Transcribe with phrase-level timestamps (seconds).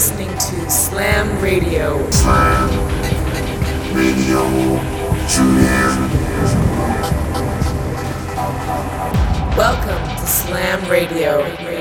[0.00, 2.10] listening to Slam Radio.
[2.10, 2.70] Slam
[3.94, 4.36] Radio.
[9.58, 11.79] Welcome to Slam Radio.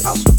[0.03, 0.38] house.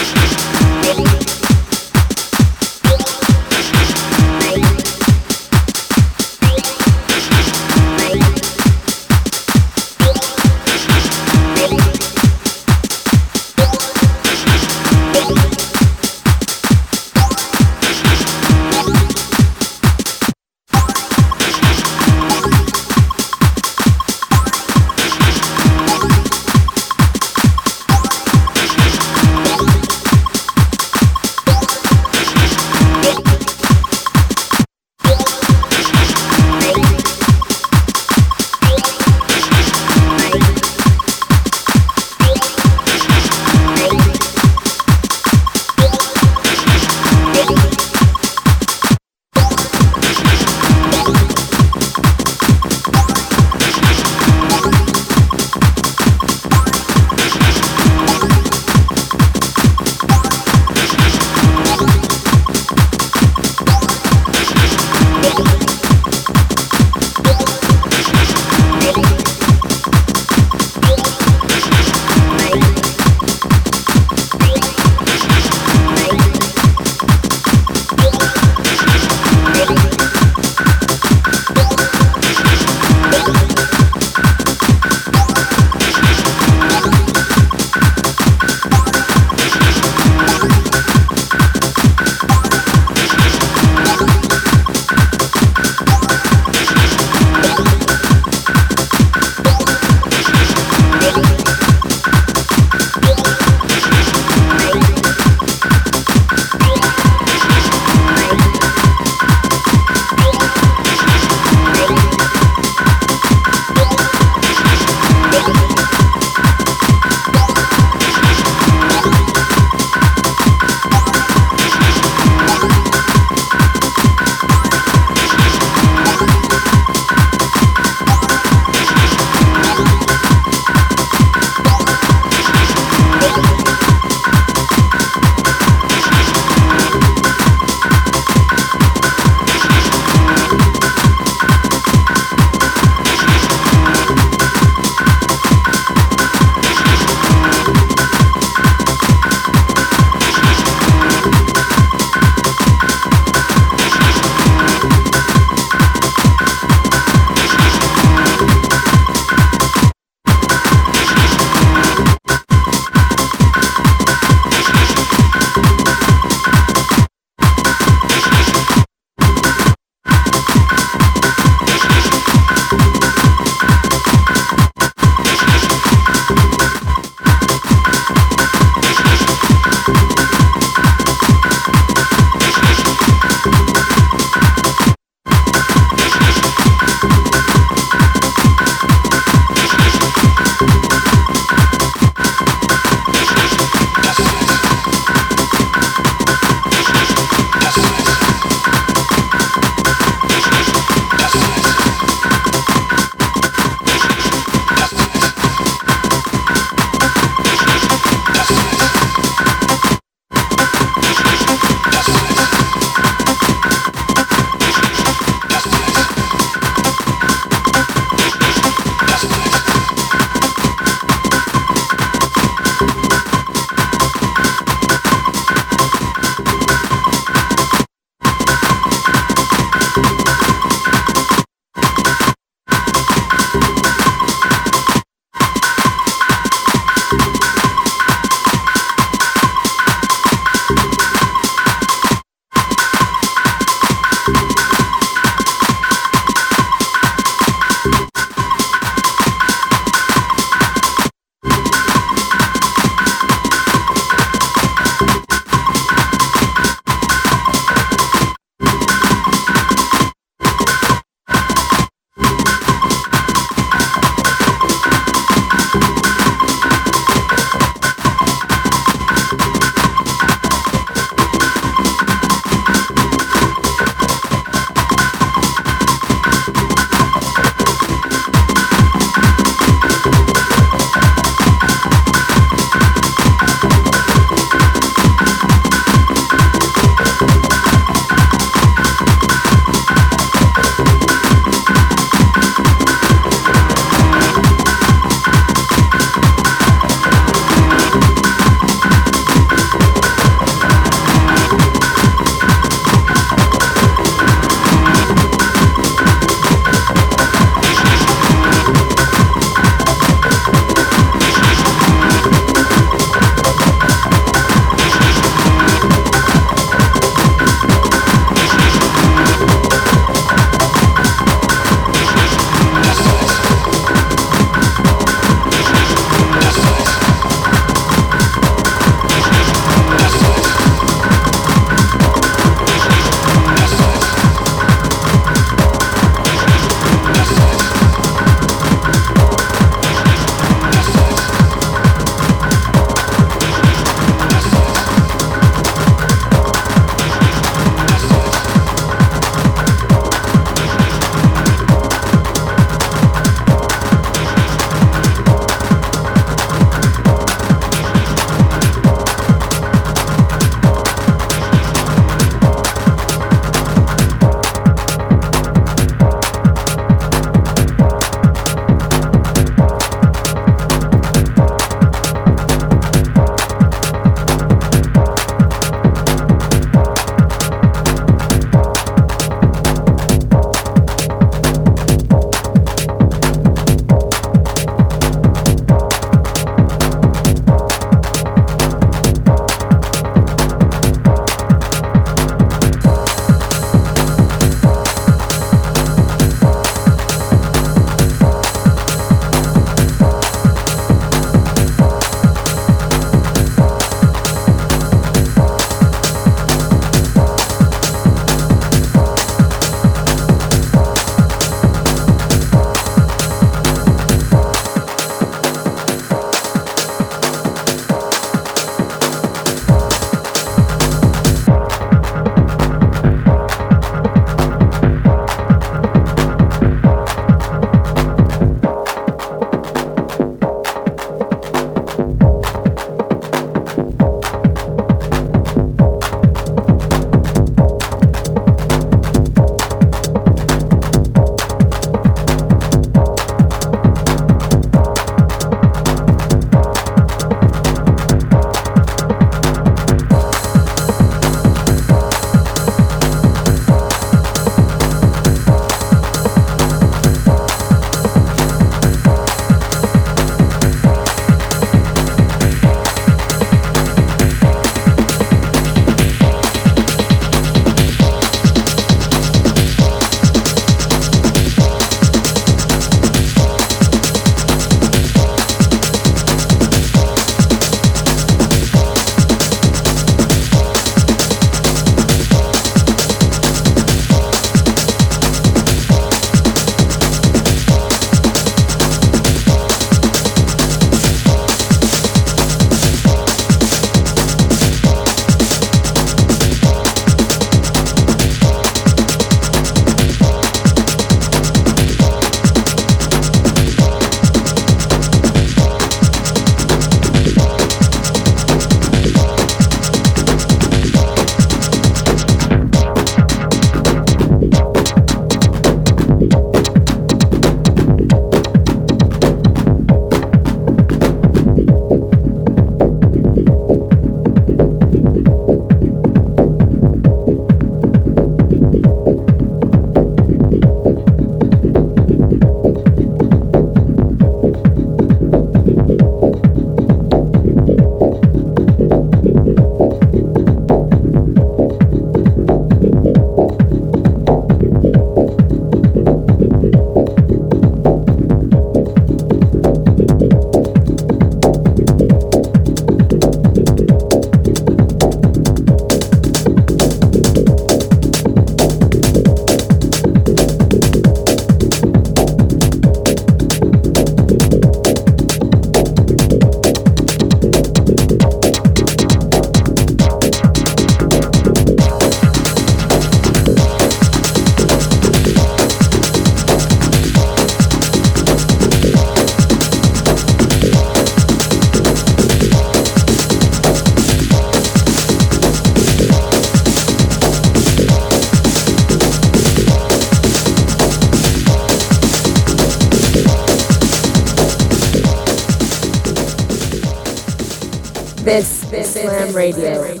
[599.01, 600.00] Slam Radio.